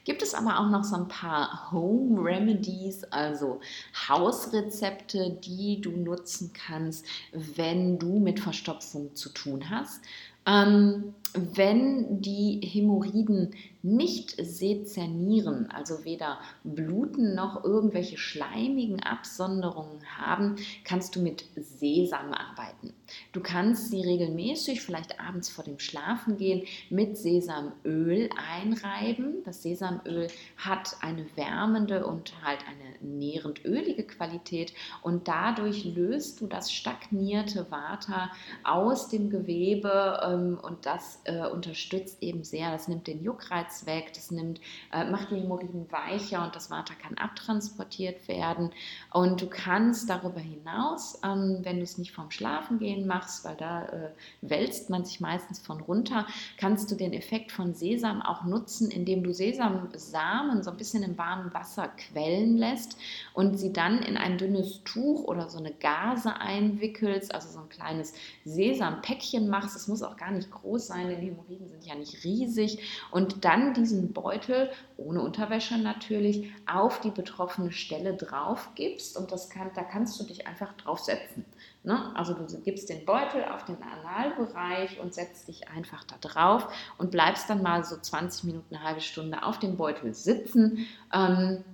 [0.05, 3.61] gibt es aber auch noch so ein paar Home Remedies, also
[4.09, 10.01] Hausrezepte, die du nutzen kannst, wenn du mit Verstopfung zu tun hast.
[10.47, 21.15] Ähm, wenn die Hämorrhoiden nicht sezernieren, also weder bluten noch irgendwelche schleimigen Absonderungen haben, kannst
[21.15, 22.93] du mit Sesam arbeiten.
[23.33, 29.43] Du kannst sie regelmäßig, vielleicht abends vor dem Schlafengehen, mit Sesamöl einreiben.
[29.45, 36.47] Das Sesamöl hat eine wärmende und halt eine nährend ölige Qualität und dadurch löst du
[36.47, 38.31] das stagnierte Vata
[38.65, 42.73] aus dem Gewebe ähm, und das äh, unterstützt eben sehr.
[42.73, 44.61] Das nimmt den Juckreiz weg, das nimmt,
[44.93, 48.71] äh, macht die Hämorrhoiden weicher und das Water kann abtransportiert werden.
[49.13, 53.85] Und du kannst darüber hinaus, ähm, wenn du es nicht vorm Schlafengehen machst, weil da
[53.87, 54.11] äh,
[54.41, 59.23] wälzt man sich meistens von runter, kannst du den Effekt von Sesam auch nutzen, indem
[59.23, 62.97] du Sesamsamen so ein bisschen im warmen Wasser quellen lässt
[63.35, 67.69] und sie dann in ein dünnes Tuch oder so eine Gase einwickelst, also so ein
[67.69, 68.15] kleines
[68.45, 69.77] Sesampäckchen machst.
[69.77, 72.79] Es muss auch gar nicht groß sein, denn Hämorrhoiden sind ja nicht riesig.
[73.11, 79.17] Und dann diesen Beutel, ohne Unterwäsche natürlich, auf die betroffene Stelle drauf gibst.
[79.17, 81.45] Und das kann, da kannst du dich einfach draufsetzen.
[81.83, 82.15] Ne?
[82.15, 87.11] Also du gibst den Beutel auf den Analbereich und setzt dich einfach da drauf und
[87.11, 90.87] bleibst dann mal so 20 Minuten, eine halbe Stunde auf dem Beutel sitzen.
[91.13, 91.65] Ähm,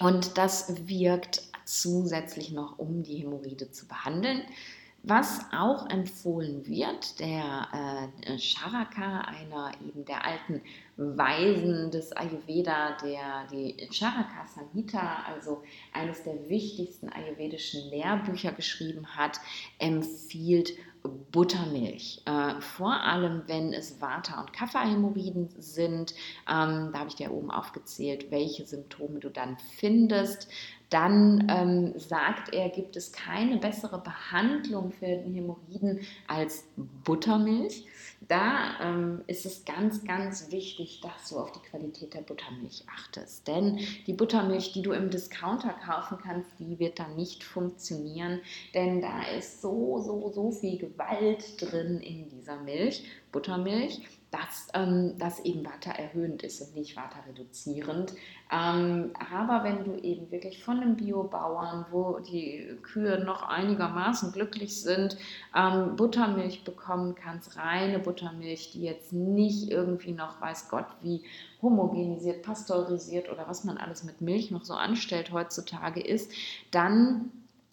[0.00, 4.42] und das wirkt zusätzlich noch, um die Hämorrhoide zu behandeln.
[5.04, 10.62] Was auch empfohlen wird, der äh, Charaka, einer eben der alten
[10.96, 19.40] Weisen des Ayurveda, der die Charaka Samhita, also eines der wichtigsten ayurvedischen Lehrbücher geschrieben hat,
[19.80, 20.74] empfiehlt
[21.32, 22.22] Buttermilch.
[22.26, 26.14] Äh, vor allem, wenn es Vata- und Kapha-Hämorrhoiden sind,
[26.48, 30.48] ähm, da habe ich dir oben aufgezählt, welche Symptome du dann findest.
[30.92, 37.86] Dann ähm, sagt er, gibt es keine bessere Behandlung für die Hämorrhoiden als Buttermilch.
[38.28, 43.48] Da ähm, ist es ganz, ganz wichtig, dass du auf die Qualität der Buttermilch achtest.
[43.48, 48.40] Denn die Buttermilch, die du im Discounter kaufen kannst, die wird dann nicht funktionieren.
[48.74, 54.02] Denn da ist so, so, so viel Gewalt drin in dieser Milch, Buttermilch
[54.32, 56.96] dass ähm, das eben erhöhend ist und nicht
[57.28, 58.14] reduzierend.
[58.50, 64.80] Ähm, aber wenn du eben wirklich von einem Biobauern, wo die Kühe noch einigermaßen glücklich
[64.80, 65.18] sind,
[65.54, 71.22] ähm, Buttermilch bekommen kannst, reine Buttermilch, die jetzt nicht irgendwie noch, weiß Gott, wie
[71.60, 76.32] homogenisiert, pasteurisiert oder was man alles mit Milch noch so anstellt heutzutage ist,
[76.70, 77.30] dann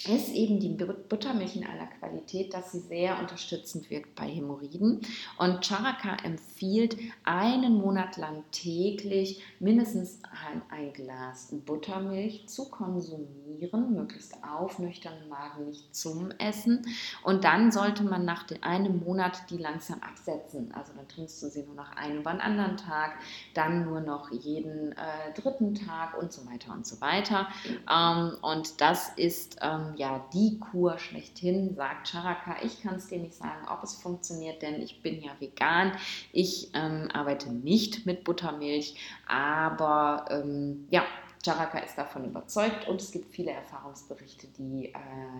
[0.08, 5.02] ist eben die Buttermilch in aller Qualität, dass sie sehr unterstützend wirkt bei Hämorrhoiden.
[5.38, 10.22] Und Charaka empfiehlt einen Monat lang täglich mindestens
[10.70, 16.86] ein, Glas Buttermilch zu konsumieren, möglichst auf nüchternen Magen, nicht zum Essen.
[17.24, 20.72] Und dann sollte man nach einem Monat die langsam absetzen.
[20.74, 23.20] Also dann trinkst du sie nur noch einen über einen anderen Tag,
[23.54, 27.48] dann nur noch jeden äh, dritten Tag und so weiter und so weiter.
[27.90, 32.58] Ähm, und das ist ähm, ja die Kur schlechthin, sagt Charaka.
[32.64, 35.94] Ich kann es dir nicht sagen, ob es funktioniert, denn ich bin ja vegan.
[36.32, 38.96] Ich ähm, arbeite nicht mit Buttermilch,
[39.28, 41.04] aber ähm, ja,
[41.44, 44.98] Charaka ist davon überzeugt und es gibt viele Erfahrungsberichte, die äh,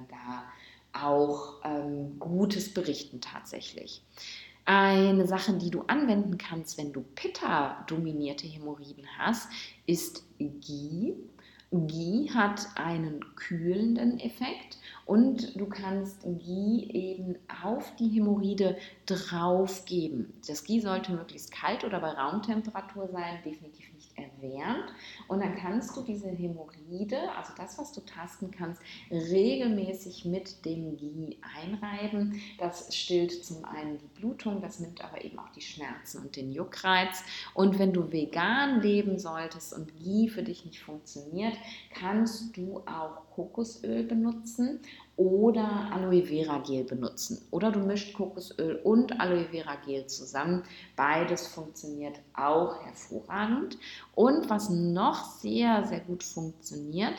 [0.10, 0.44] da
[0.94, 4.02] auch ähm, Gutes berichten tatsächlich.
[4.66, 9.50] Eine Sache, die du anwenden kannst, wenn du Pitta-dominierte Hämorrhoiden hast,
[9.88, 11.16] ist Ghee.
[11.72, 18.76] Ghee hat einen kühlenden Effekt und du kannst Ghee eben auf die Hämorrhoide
[19.10, 20.34] drauf geben.
[20.48, 24.94] Das Ghee sollte möglichst kalt oder bei Raumtemperatur sein, definitiv nicht erwärmt.
[25.28, 30.96] Und dann kannst du diese Hämorrhoide, also das, was du tasten kannst, regelmäßig mit dem
[30.98, 32.42] Ghee einreiben.
[32.58, 36.52] Das stillt zum einen die Blutung, das nimmt aber eben auch die Schmerzen und den
[36.52, 37.24] Juckreiz.
[37.54, 41.58] Und wenn du vegan leben solltest und Ghee für dich nicht funktioniert,
[41.94, 44.82] kannst du auch Kokosöl benutzen
[45.20, 47.46] oder Aloe Vera Gel benutzen.
[47.52, 50.64] Oder du mischt Kokosöl und Aloe Vera Gel zusammen.
[50.96, 53.78] Beides funktioniert auch hervorragend.
[54.16, 57.16] Und was noch sehr, sehr gut funktioniert,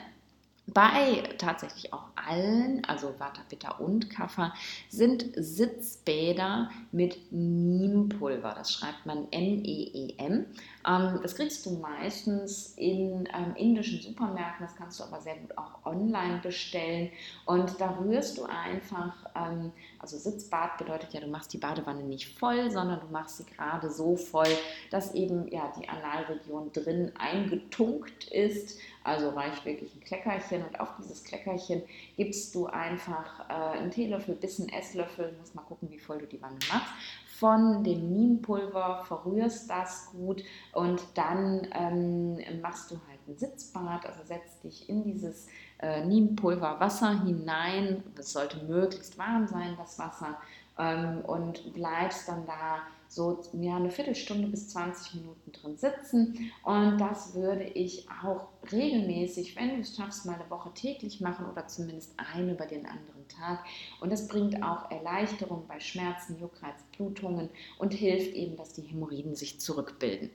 [0.72, 4.54] bei tatsächlich auch allen, also Vata, Pitta und Kapha,
[4.88, 8.54] sind Sitzbäder mit Niempulver.
[8.56, 10.46] Das schreibt man N-E-E-M.
[10.86, 15.56] Ähm, das kriegst du meistens in ähm, indischen Supermärkten, das kannst du aber sehr gut
[15.58, 17.10] auch online bestellen.
[17.44, 22.38] Und da rührst du einfach, ähm, also Sitzbad bedeutet ja, du machst die Badewanne nicht
[22.38, 24.48] voll, sondern du machst sie gerade so voll,
[24.90, 28.78] dass eben ja, die Analregion drin eingetunkt ist.
[29.02, 31.82] Also reicht wirklich ein Kleckerchen und auf dieses Kleckerchen
[32.16, 36.26] gibst du einfach äh, einen Teelöffel bis einen Esslöffel, muss mal gucken, wie voll du
[36.26, 36.92] die Wanne machst,
[37.40, 44.22] von dem Niempulver, verrührst das gut und dann ähm, machst du halt ein Sitzbad, also
[44.22, 45.48] setzt dich in dieses
[45.80, 50.36] äh, Niempulver Wasser hinein, es sollte möglichst warm sein, das Wasser,
[50.78, 52.80] ähm, und bleibst dann da
[53.10, 56.52] so ja, eine Viertelstunde bis 20 Minuten drin sitzen.
[56.62, 61.46] Und das würde ich auch regelmäßig, wenn du es schaffst, mal eine Woche täglich machen
[61.50, 63.64] oder zumindest eine über den anderen Tag.
[64.00, 69.34] Und das bringt auch Erleichterung bei Schmerzen, Juckreiz, Blutungen und hilft eben, dass die Hämorrhoiden
[69.34, 70.30] sich zurückbilden.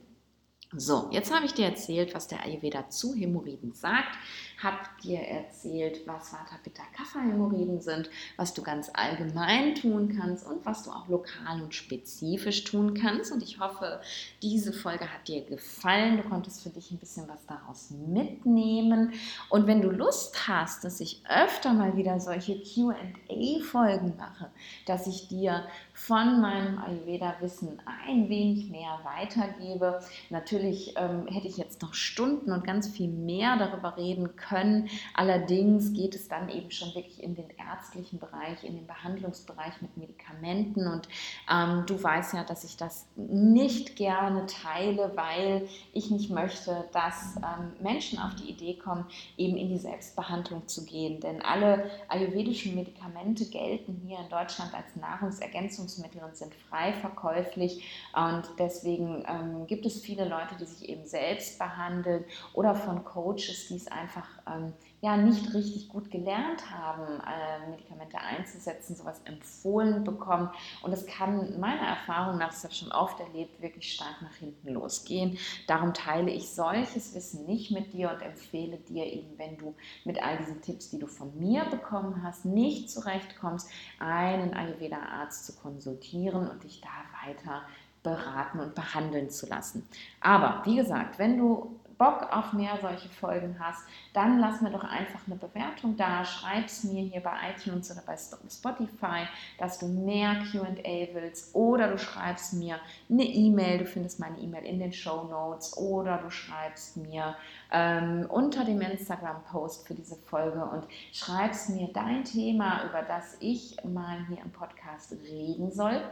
[0.72, 4.18] So, jetzt habe ich dir erzählt, was der Ayurveda zu Hämorrhoiden sagt,
[4.62, 10.46] habe dir erzählt, was Vata, Pitta, Kapha Hämorrhoiden sind, was du ganz allgemein tun kannst
[10.46, 13.32] und was du auch lokal und spezifisch tun kannst.
[13.32, 14.00] Und ich hoffe,
[14.42, 16.16] diese Folge hat dir gefallen.
[16.16, 19.12] Du konntest für dich ein bisschen was daraus mitnehmen.
[19.50, 24.50] Und wenn du Lust hast, dass ich öfter mal wieder solche QA-Folgen mache,
[24.86, 30.00] dass ich dir von meinem Ayurveda-Wissen ein wenig mehr weitergebe.
[30.30, 34.88] Natürlich ähm, hätte ich jetzt noch Stunden und ganz viel mehr darüber reden können.
[35.14, 39.96] Allerdings geht es dann eben schon wirklich in den ärztlichen Bereich, in den Behandlungsbereich mit
[39.96, 40.86] Medikamenten.
[40.86, 41.08] Und
[41.52, 47.36] ähm, du weißt ja, dass ich das nicht gerne teile, weil ich nicht möchte, dass
[47.36, 51.20] ähm, Menschen auf die Idee kommen, eben in die Selbstbehandlung zu gehen.
[51.20, 57.84] Denn alle ayurvedischen Medikamente gelten hier in Deutschland als Nahrungsergänzung Nahrungsergänzungsmittel und sind frei verkäuflich.
[58.14, 62.24] Und deswegen ähm, gibt es viele Leute, die sich eben selbst behandeln
[62.54, 68.18] oder von Coaches, die es einfach ähm, ja nicht richtig gut gelernt haben, äh, Medikamente
[68.18, 70.50] einzusetzen, sowas empfohlen bekommen.
[70.82, 74.34] Und es kann meiner Erfahrung nach, das habe ich schon oft erlebt, wirklich stark nach
[74.34, 75.38] hinten losgehen.
[75.66, 79.74] Darum teile ich solches Wissen nicht mit dir und empfehle dir eben, wenn du
[80.04, 83.68] mit all diesen Tipps, die du von mir bekommen hast, nicht zurechtkommst,
[83.98, 86.88] einen Ayurveda-Arzt zu konsultieren und dich da
[87.26, 87.62] weiter
[88.02, 89.86] beraten und behandeln zu lassen.
[90.20, 93.82] Aber wie gesagt, wenn du Bock auf mehr solche Folgen hast,
[94.12, 96.24] dann lass mir doch einfach eine Bewertung da.
[96.24, 99.26] Schreib es mir hier bei iTunes oder bei Spotify,
[99.58, 102.78] dass du mehr QA willst oder du schreibst mir
[103.08, 103.78] eine E-Mail.
[103.78, 107.36] Du findest meine E-Mail in den Show Notes oder du schreibst mir
[107.72, 113.76] ähm, unter dem Instagram-Post für diese Folge und schreibst mir dein Thema, über das ich
[113.84, 116.02] mal hier im Podcast reden soll.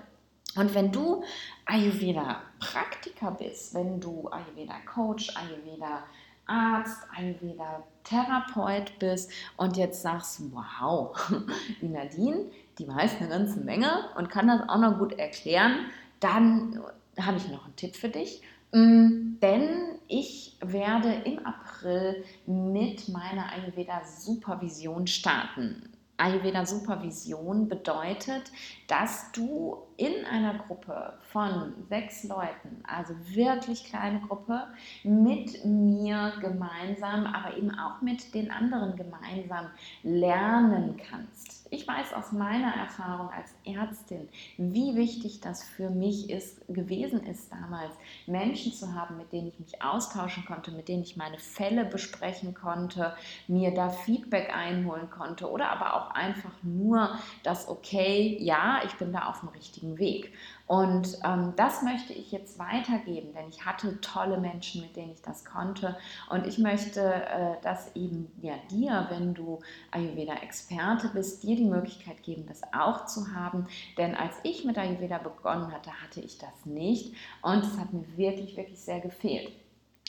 [0.57, 1.23] Und wenn du
[1.67, 11.17] Ayurveda-Praktiker bist, wenn du Ayurveda-Coach, Ayurveda-Arzt, Ayurveda-Therapeut bist und jetzt sagst, wow,
[11.81, 12.47] die Nadine,
[12.79, 15.87] die weiß eine ganze Menge und kann das auch noch gut erklären,
[16.21, 16.81] dann
[17.19, 18.43] habe ich noch einen Tipp für dich.
[18.73, 25.95] Mm, denn ich werde im April mit meiner Ayurveda-Supervision starten.
[26.17, 28.53] Ayurveda Supervision bedeutet,
[28.87, 34.67] dass du in einer Gruppe von sechs Leuten, also wirklich kleine Gruppe,
[35.05, 39.67] mit mir gemeinsam, aber eben auch mit den anderen gemeinsam
[40.03, 41.67] lernen kannst.
[41.71, 44.29] Ich weiß aus meiner Erfahrung als Ärztin,
[44.59, 47.93] wie wichtig das für mich ist, gewesen ist damals,
[48.27, 52.55] Menschen zu haben, mit denen ich mich austauschen konnte, mit denen ich meine Fälle besprechen
[52.55, 53.15] konnte,
[53.49, 59.13] mir da Feedback einholen konnte oder aber auch einfach nur das, okay, ja, ich bin
[59.13, 60.33] da auf dem richtigen Weg.
[60.67, 65.23] Und ähm, das möchte ich jetzt weitergeben, denn ich hatte tolle Menschen, mit denen ich
[65.23, 65.97] das konnte.
[66.31, 69.61] Und ich möchte, äh, dass eben ja, dir, wenn du
[69.91, 73.67] Ayurveda-Experte bist, dir die Möglichkeit geben, das auch zu haben.
[73.99, 77.15] Denn als ich mit Ayurveda begonnen hatte, hatte ich das nicht.
[77.43, 79.53] Und es hat mir wirklich, wirklich sehr gefehlt.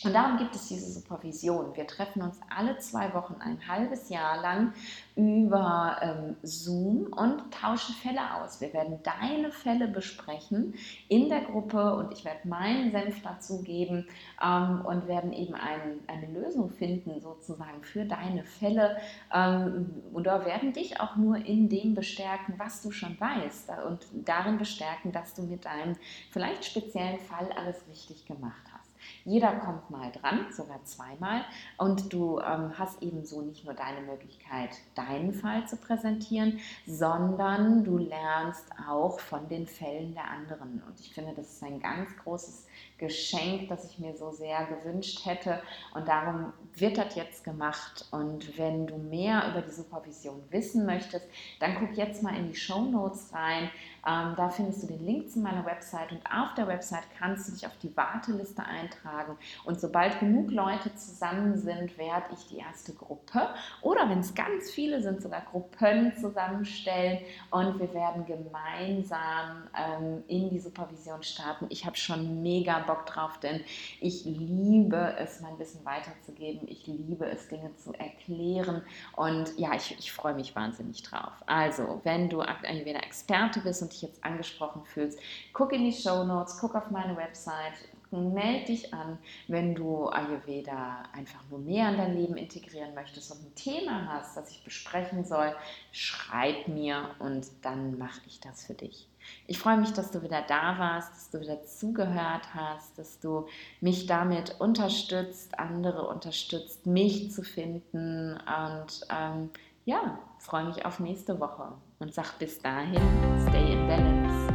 [0.03, 1.75] Und darum gibt es diese Supervision.
[1.75, 4.73] Wir treffen uns alle zwei Wochen ein halbes Jahr lang
[5.15, 8.59] über ähm, Zoom und tauschen Fälle aus.
[8.59, 10.73] Wir werden deine Fälle besprechen
[11.07, 14.05] in der Gruppe und ich werde meinen Senf dazu geben
[14.43, 18.97] ähm, und werden eben ein, eine Lösung finden sozusagen für deine Fälle
[19.33, 24.57] ähm, oder werden dich auch nur in dem bestärken, was du schon weißt und darin
[24.57, 25.95] bestärken, dass du mit deinem
[26.31, 28.74] vielleicht speziellen Fall alles richtig gemacht hast.
[29.23, 31.45] Jeder kommt mal dran, sogar zweimal.
[31.77, 37.97] Und du ähm, hast ebenso nicht nur deine Möglichkeit, deinen Fall zu präsentieren, sondern du
[37.97, 40.81] lernst auch von den Fällen der anderen.
[40.87, 42.67] Und ich finde, das ist ein ganz großes
[42.97, 45.61] Geschenk, das ich mir so sehr gewünscht hätte.
[45.93, 48.05] Und darum wird das jetzt gemacht.
[48.11, 51.25] Und wenn du mehr über die Supervision wissen möchtest,
[51.59, 53.69] dann guck jetzt mal in die Show Notes rein.
[54.07, 57.53] Ähm, da findest du den Link zu meiner Website und auf der Website kannst du
[57.53, 59.35] dich auf die Warteliste eintragen.
[59.63, 63.49] Und sobald genug Leute zusammen sind, werde ich die erste Gruppe
[63.81, 67.19] oder wenn es ganz viele sind, sogar Gruppen zusammenstellen
[67.49, 71.65] und wir werden gemeinsam ähm, in die Supervision starten.
[71.69, 73.63] Ich habe schon mega Bock drauf, denn
[73.99, 76.67] ich liebe es, mein Wissen weiterzugeben.
[76.67, 78.83] Ich liebe es, Dinge zu erklären
[79.15, 81.33] und ja, ich, ich freue mich wahnsinnig drauf.
[81.45, 85.19] Also, wenn du Ayurveda Experte bist und dich jetzt angesprochen fühlst,
[85.53, 87.73] guck in die Show Notes, guck auf meine Website,
[88.11, 89.17] melde dich an,
[89.47, 94.37] wenn du Ayurveda einfach nur mehr in dein Leben integrieren möchtest und ein Thema hast,
[94.37, 95.55] das ich besprechen soll,
[95.91, 99.07] schreib mir und dann mache ich das für dich.
[99.47, 103.47] Ich freue mich, dass du wieder da warst, dass du wieder zugehört hast, dass du
[103.81, 109.49] mich damit unterstützt, andere unterstützt, mich zu finden und ähm,
[109.85, 113.01] ja, freue mich auf nächste Woche und sag bis dahin,
[113.47, 114.54] stay in balance.